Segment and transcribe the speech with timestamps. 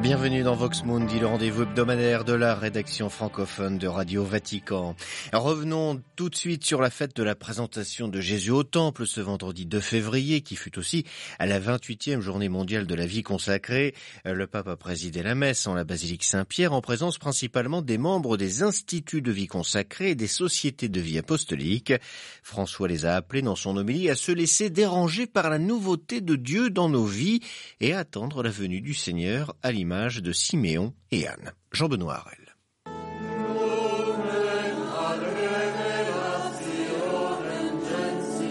[0.00, 4.96] Bienvenue dans Vox Mundi, le rendez-vous hebdomadaire de la rédaction francophone de Radio Vatican.
[5.32, 9.20] Revenons tout de suite sur la fête de la présentation de Jésus au Temple ce
[9.20, 11.04] vendredi 2 février, qui fut aussi
[11.38, 13.94] à la 28e journée mondiale de la vie consacrée.
[14.24, 18.36] Le pape a présidé la messe en la basilique Saint-Pierre en présence principalement des membres
[18.36, 21.92] des instituts de vie consacrée et des sociétés de vie apostolique.
[22.42, 26.34] François les a appelés dans son homélie à se laisser déranger par la nouveauté de
[26.34, 27.40] Dieu dans nos vies
[27.80, 29.83] et à attendre la venue du Seigneur à l'image
[30.20, 31.52] de Siméon et Anne.
[31.72, 32.43] Jean-Benoît Harel.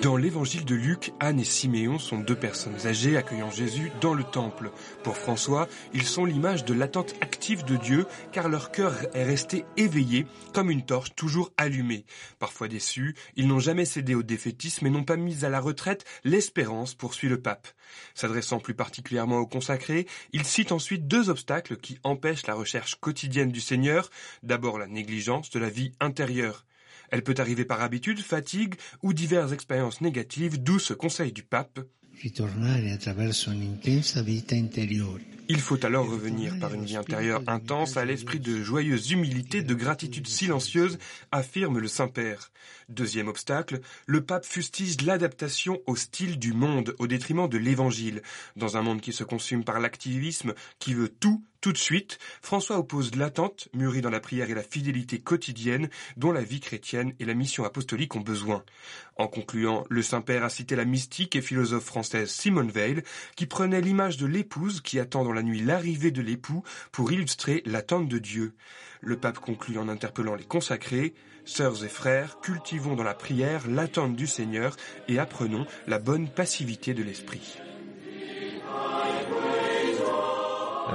[0.04, 4.26] Dans l'évangile de Luc, Anne et Siméon sont deux personnes âgées accueillant Jésus dans le
[4.26, 4.70] temple.
[5.02, 9.64] Pour François, ils sont l'image de l'attente active de Dieu car leur cœur est resté
[9.78, 12.04] éveillé comme une torche toujours allumée.
[12.38, 16.04] Parfois déçus, ils n'ont jamais cédé au défaitisme et n'ont pas mis à la retraite
[16.26, 17.70] l'espérance, poursuit le pape.
[18.14, 23.54] S'adressant plus particulièrement aux consacrés, il cite ensuite deux obstacles qui empêchent la recherche quotidienne
[23.54, 24.10] du Seigneur.
[24.44, 26.66] D'abord la négligence de la vie intérieure.
[27.14, 31.80] Elle peut arriver par habitude, fatigue ou diverses expériences négatives, d'où ce conseil du pape.
[35.48, 39.76] Il faut alors revenir par une vie intérieure intense à l'esprit de joyeuse humilité, de
[39.76, 40.98] gratitude silencieuse,
[41.32, 42.52] affirme le Saint-Père.
[42.90, 48.24] Deuxième obstacle, le pape fustige l'adaptation au style du monde au détriment de l'évangile.
[48.56, 52.78] Dans un monde qui se consume par l'activisme, qui veut tout, tout de suite, François
[52.78, 57.26] oppose l'attente, mûrie dans la prière et la fidélité quotidienne, dont la vie chrétienne et
[57.26, 58.66] la mission apostolique ont besoin.
[59.16, 63.02] En concluant, le Saint-Père a cité la mystique et philosophe française Simone Veil,
[63.38, 67.64] qui prenait l'image de l'épouse qui attend dans la nuit l'arrivée de l'époux pour illustrer
[67.66, 68.56] l'attente de Dieu.
[69.00, 71.14] Le pape conclut en interpellant les consacrés,
[71.46, 74.76] Sœurs et frères, cultivons dans la prière l'attente du Seigneur
[75.08, 77.58] et apprenons la bonne passivité de l'esprit.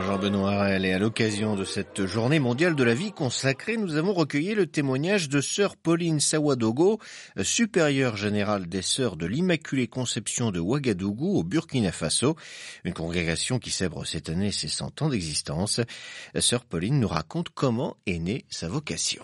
[0.03, 4.13] Jean-Benoît Harel et à l'occasion de cette journée mondiale de la vie consacrée, nous avons
[4.13, 6.99] recueilli le témoignage de sœur Pauline Sawadogo,
[7.43, 12.37] supérieure générale des sœurs de l'Immaculée Conception de Ouagadougou au Burkina Faso,
[12.85, 15.81] une congrégation qui célèbre cette année ses 100 ans d'existence.
[16.39, 19.23] Sœur Pauline nous raconte comment est née sa vocation.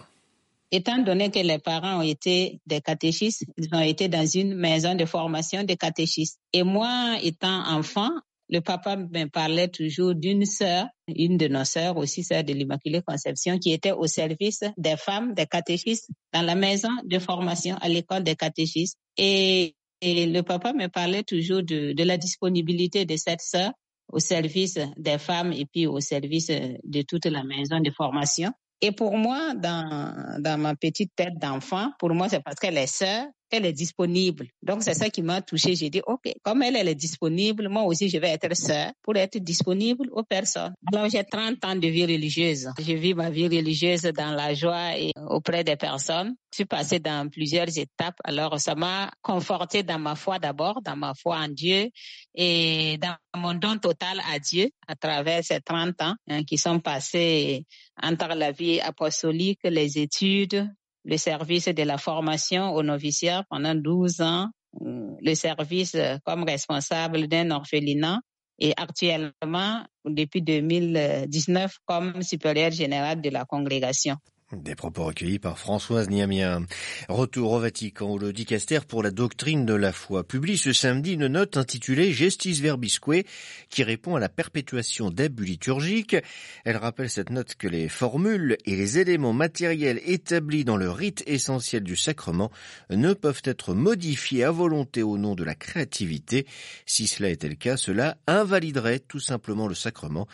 [0.70, 4.94] Étant donné que les parents ont été des catéchistes, ils ont été dans une maison
[4.94, 6.40] de formation de catéchistes.
[6.52, 8.10] Et moi, étant enfant,
[8.48, 13.02] le papa me parlait toujours d'une sœur, une de nos sœurs aussi, sœur de l'Immaculée
[13.06, 17.88] Conception, qui était au service des femmes, des catéchistes, dans la maison de formation à
[17.88, 18.98] l'école des catéchistes.
[19.16, 23.72] Et, le papa me parlait toujours de, de la disponibilité de cette sœur
[24.12, 28.52] au service des femmes et puis au service de toute la maison de formation.
[28.82, 32.86] Et pour moi, dans, dans ma petite tête d'enfant, pour moi, c'est parce qu'elle est
[32.86, 34.48] sœur, qu'elle est disponible.
[34.62, 35.76] Donc, c'est ça qui m'a touchée.
[35.76, 39.16] J'ai dit, OK, comme elle, elle est disponible, moi aussi, je vais être sœur pour
[39.16, 40.74] être disponible aux personnes.
[40.92, 42.68] Alors, j'ai 30 ans de vie religieuse.
[42.78, 46.34] Je vis ma vie religieuse dans la joie et auprès des personnes.
[46.50, 48.16] Je suis passée dans plusieurs étapes.
[48.24, 51.90] Alors, ça m'a conforté dans ma foi d'abord, dans ma foi en Dieu
[52.34, 56.80] et dans mon don total à Dieu à travers ces 30 ans hein, qui sont
[56.80, 57.66] passés
[58.02, 60.68] entre la vie apostolique, les études,
[61.04, 64.48] le service de la formation aux noviciats pendant 12 ans,
[64.80, 68.20] le service comme responsable d'un orphelinat
[68.58, 74.16] et actuellement, depuis 2019, comme supérieur général de la congrégation.
[74.62, 76.64] Des propos recueillis par Françoise Niamien.
[77.08, 81.14] Retour au Vatican où le dicaster pour la doctrine de la foi publie ce samedi
[81.14, 83.24] une note intitulée Gestis Verbisque
[83.68, 86.16] qui répond à la perpétuation d'abus liturgiques.
[86.64, 91.24] Elle rappelle cette note que les formules et les éléments matériels établis dans le rite
[91.26, 92.50] essentiel du sacrement
[92.90, 96.46] ne peuvent être modifiés à volonté au nom de la créativité.
[96.86, 100.28] Si cela était le cas, cela invaliderait tout simplement le sacrement.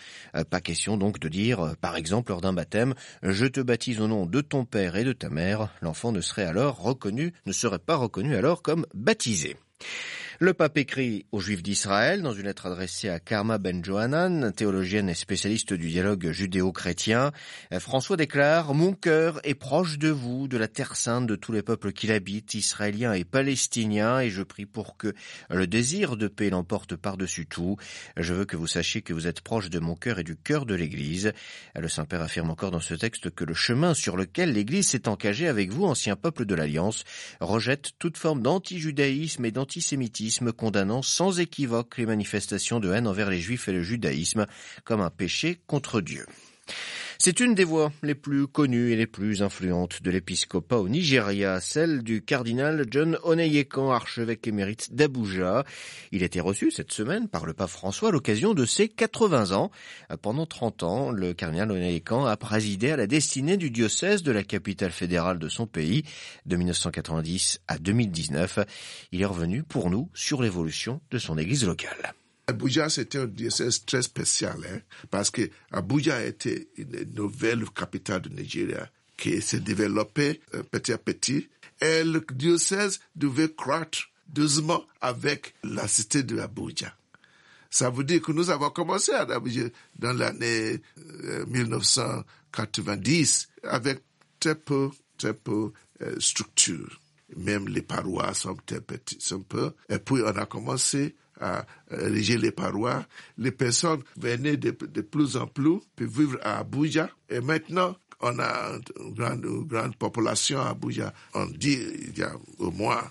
[0.51, 4.27] Pas question donc de dire, par exemple, lors d'un baptême, je te baptise au nom
[4.27, 7.97] de ton père et de ta mère, l'enfant ne serait alors reconnu, ne serait pas
[7.97, 9.57] reconnu alors comme baptisé.
[10.43, 15.11] Le pape écrit aux Juifs d'Israël dans une lettre adressée à Karma Ben Johanan, théologienne
[15.11, 17.33] et spécialiste du dialogue judéo-chrétien.
[17.79, 21.61] François déclare Mon cœur est proche de vous, de la terre sainte, de tous les
[21.61, 25.13] peuples qui l'habitent, israéliens et palestiniens, et je prie pour que
[25.51, 27.77] le désir de paix l'emporte par-dessus tout.
[28.17, 30.65] Je veux que vous sachiez que vous êtes proche de mon cœur et du cœur
[30.65, 31.35] de l'Église.
[31.79, 35.49] Le Saint-Père affirme encore dans ce texte que le chemin sur lequel l'Église s'est engagée
[35.49, 37.05] avec vous, ancien peuple de l'Alliance,
[37.41, 43.41] rejette toute forme d'antijudaïsme et d'antisémitisme condamnant sans équivoque les manifestations de haine envers les
[43.41, 44.47] juifs et le judaïsme
[44.85, 46.27] comme un péché contre Dieu.
[47.23, 51.61] C'est une des voix les plus connues et les plus influentes de l'épiscopat au Nigeria,
[51.61, 55.65] celle du cardinal John Oneyekan, archevêque émérite d'Abuja.
[56.13, 59.53] Il a été reçu cette semaine par le pape François à l'occasion de ses 80
[59.53, 59.71] ans.
[60.23, 64.43] Pendant 30 ans, le cardinal Oneyekan a présidé à la destinée du diocèse de la
[64.43, 66.05] capitale fédérale de son pays
[66.47, 68.61] de 1990 à 2019.
[69.13, 72.15] Il est revenu pour nous sur l'évolution de son église locale.
[72.51, 74.81] Abuja, c'était un diocèse très spécial, hein,
[75.11, 80.99] parce que Abuja était une nouvelle capitale du Nigeria qui s'est développée euh, petit à
[80.99, 81.49] petit.
[81.81, 86.93] Et le diocèse devait croître doucement avec la cité de Abuja.
[87.71, 90.83] Ça veut dire que nous avons commencé à Abuja dans l'année
[91.47, 94.03] 1990 euh, avec
[94.41, 95.71] très peu, très peu
[96.03, 97.01] euh, structure.
[97.37, 99.73] Même les parois sont très petites, un peu.
[99.89, 103.07] Et puis on a commencé à ériger les parois.
[103.39, 107.11] Les personnes venaient de, plus en plus pour vivre à Abuja.
[107.29, 111.13] Et maintenant, on a une grande, grande population à Abuja.
[111.35, 113.03] On dit qu'il y a au moins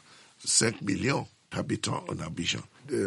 [0.46, 2.62] 5 millions d'habitants en Abidjan.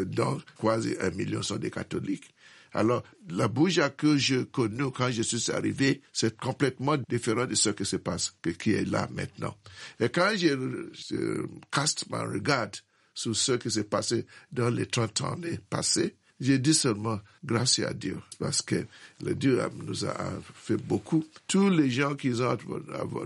[0.06, 2.32] Donc, quasi un million sont des catholiques.
[2.74, 7.84] Alors, l'Abuja que je connais quand je suis arrivé, c'est complètement différent de ce qui
[7.84, 9.56] se passe, qui est là maintenant.
[10.00, 12.70] Et quand je, je caste mon regard
[13.14, 15.36] sur ce qui s'est passé dans les 30 ans
[15.70, 16.16] passés.
[16.40, 18.86] J'ai dit seulement grâce à Dieu, parce que
[19.22, 20.16] le Dieu nous a
[20.54, 21.24] fait beaucoup.
[21.46, 22.58] Tous les gens qui ont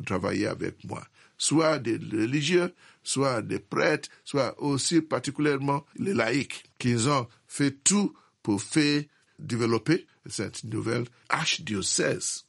[0.05, 1.03] travaillé avec moi,
[1.39, 8.15] soit des religieux, soit des prêtres, soit aussi particulièrement les laïcs, qui ont fait tout
[8.43, 9.03] pour faire
[9.39, 12.46] développer cette nouvelle archdiocèse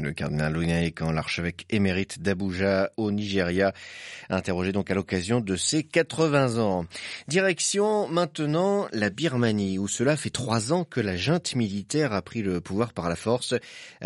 [0.00, 0.52] le cardinal
[0.94, 3.72] quand l'archevêque émérite d'Abuja au Nigeria,
[4.30, 6.86] interrogé donc à l'occasion de ses 80 ans.
[7.28, 12.42] Direction maintenant la Birmanie, où cela fait trois ans que la junte militaire a pris
[12.42, 13.54] le pouvoir par la force,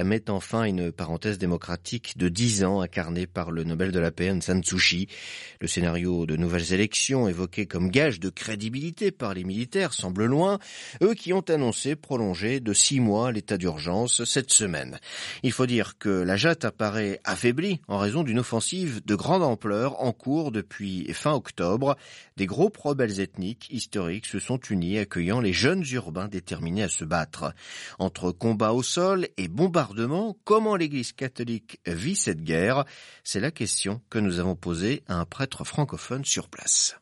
[0.02, 4.30] met enfin une parenthèse démocratique de dix ans incarnée par le Nobel de la paix
[4.30, 5.08] Aung San Suu Kyi.
[5.60, 10.58] Le scénario de nouvelles élections évoqué comme gage de crédibilité par les militaires semble loin,
[11.02, 14.98] eux qui ont annoncé prolonger de six mois l'état d'urgence cette semaine.
[15.42, 20.00] Il faut dire que la Jatte apparaît affaiblie en raison d'une offensive de grande ampleur
[20.02, 21.96] en cours depuis fin octobre.
[22.36, 27.04] Des groupes rebelles ethniques historiques se sont unis accueillant les jeunes urbains déterminés à se
[27.04, 27.52] battre.
[27.98, 32.84] Entre combats au sol et bombardements, comment l'Église catholique vit cette guerre?
[33.24, 36.96] C'est la question que nous avons posée à un prêtre francophone sur place.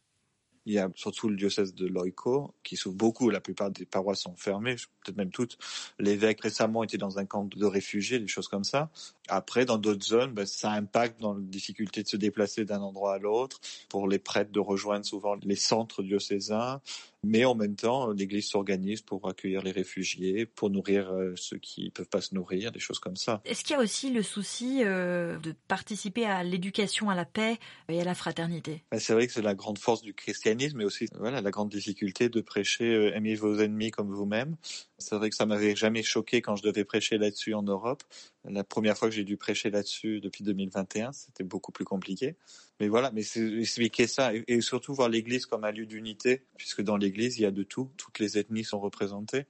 [0.67, 3.31] Il y a surtout le diocèse de Loico qui souffre beaucoup.
[3.31, 5.59] La plupart des paroisses sont fermées, peut-être même toutes.
[5.99, 8.91] L'évêque récemment était dans un camp de réfugiés, des choses comme ça.
[9.29, 13.15] Après, dans d'autres zones, ben, ça impacte dans la difficulté de se déplacer d'un endroit
[13.15, 16.81] à l'autre, pour les prêtres de rejoindre souvent les centres diocésains.
[17.25, 21.85] Mais en même temps, l'Église s'organise pour accueillir les réfugiés, pour nourrir euh, ceux qui
[21.87, 23.41] ne peuvent pas se nourrir, des choses comme ça.
[23.45, 27.59] Est-ce qu'il y a aussi le souci euh, de participer à l'éducation à la paix
[27.89, 28.85] et à la fraternité?
[28.91, 31.71] Ben, C'est vrai que c'est la grande force du christianisme, mais aussi voilà la grande
[31.71, 34.57] difficulté de prêcher euh, aimez vos ennemis comme vous-même.
[34.99, 38.03] C'est vrai que ça m'avait jamais choqué quand je devais prêcher là-dessus en Europe.
[38.45, 42.37] La première fois que j'ai dû prêcher là-dessus depuis 2021, c'était beaucoup plus compliqué.
[42.81, 43.23] Mais voilà, mais
[43.61, 47.47] expliquer ça et, surtout voir l'Église comme un lieu d'unité, puisque dans l'Église il y
[47.47, 49.47] a de tout, toutes les ethnies sont représentées.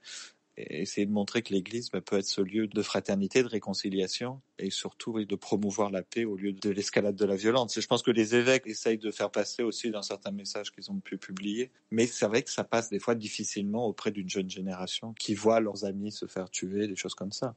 [0.57, 4.41] Et essayer de montrer que l'Église bah, peut être ce lieu de fraternité, de réconciliation,
[4.57, 7.77] et surtout de promouvoir la paix au lieu de l'escalade de la violence.
[7.77, 10.99] Je pense que les évêques essayent de faire passer aussi dans certains messages qu'ils ont
[11.01, 15.13] pu publier, mais c'est vrai que ça passe des fois difficilement auprès d'une jeune génération
[15.19, 17.53] qui voit leurs amis se faire tuer, des choses comme ça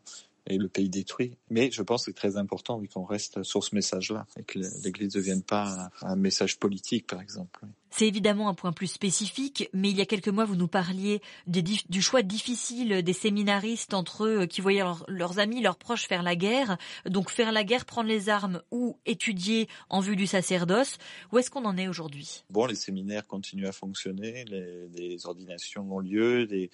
[0.47, 1.37] et le pays détruit.
[1.51, 5.15] Mais je pense que c'est très important qu'on reste sur ce message-là et que l'Église
[5.15, 7.61] ne devienne pas un message politique, par exemple.
[7.91, 11.21] C'est évidemment un point plus spécifique, mais il y a quelques mois, vous nous parliez
[11.47, 16.37] du choix difficile des séminaristes entre eux qui voyaient leurs amis, leurs proches faire la
[16.37, 16.77] guerre.
[17.07, 20.99] Donc faire la guerre, prendre les armes ou étudier en vue du sacerdoce.
[21.33, 22.45] Où est-ce qu'on en est aujourd'hui?
[22.51, 26.71] Bon, les séminaires continuent à fonctionner, les, ordinations ont lieu, les,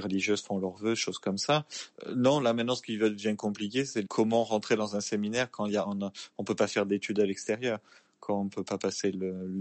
[0.00, 1.64] religieuses font leurs vœux, choses comme ça.
[2.06, 5.66] Euh, non, là maintenant, ce qui devient compliqué, c'est comment rentrer dans un séminaire quand
[5.66, 7.80] on ne peut pas faire d'études à l'extérieur
[8.20, 9.12] quand on peut pas passer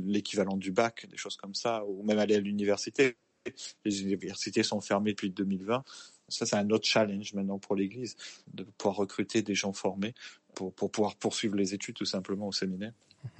[0.06, 3.18] l'équivalent du bac, des choses comme ça, ou même aller à l'université.
[3.86, 5.84] Les universités sont fermées depuis 2020.
[6.28, 8.18] Ça, c'est un autre challenge maintenant pour l'Église,
[8.54, 10.14] de pouvoir recruter des gens formés
[10.54, 12.92] pour, pour pouvoir poursuivre les études tout simplement au séminaire.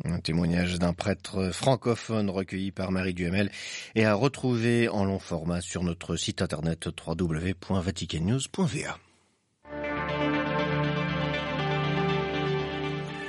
[0.06, 3.52] Un témoignage d'un prêtre francophone recueilli par Marie Duhamel
[3.96, 9.07] et à retrouver en long format sur notre site internet www.vaticannews.va.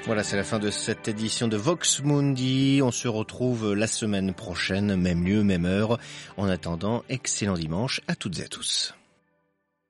[0.09, 2.81] Voilà, c'est la fin de cette édition de Vox Mundi.
[2.83, 5.99] On se retrouve la semaine prochaine, même lieu, même heure.
[6.39, 8.95] En attendant, excellent dimanche à toutes et à tous.